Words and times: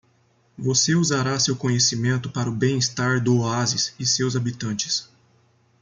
Você 0.57 0.95
usará 0.95 1.39
seu 1.39 1.55
conhecimento 1.55 2.27
para 2.31 2.49
o 2.49 2.55
bem-estar 2.55 3.21
do 3.23 3.41
oásis 3.41 3.93
e 3.99 4.03
seus 4.07 4.35
habitantes. 4.35 5.07